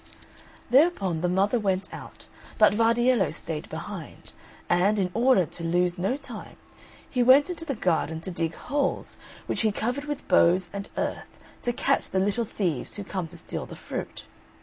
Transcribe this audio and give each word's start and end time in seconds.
Thereupon 0.71 1.21
the 1.21 1.29
mother 1.29 1.59
went 1.59 1.93
out, 1.93 2.25
but 2.57 2.73
Vardiello 2.73 3.29
stayed 3.29 3.69
behind; 3.69 4.33
and, 4.67 4.97
in 4.97 5.11
order 5.13 5.45
to 5.45 5.63
lose 5.63 5.99
no 5.99 6.17
time, 6.17 6.55
he 7.07 7.21
went 7.21 7.51
into 7.51 7.65
the 7.65 7.75
garden 7.75 8.19
to 8.21 8.31
dig 8.31 8.55
holes, 8.55 9.17
which 9.45 9.61
he 9.61 9.71
covered 9.71 10.05
with 10.05 10.27
boughs 10.27 10.71
and 10.73 10.89
earth, 10.97 11.37
to 11.61 11.71
catch 11.71 12.09
the 12.09 12.19
little 12.19 12.45
thieves 12.45 12.95
who 12.95 13.03
come 13.03 13.27
to 13.27 13.37
steal 13.37 13.67
the 13.67 13.75
fruit. 13.75 14.25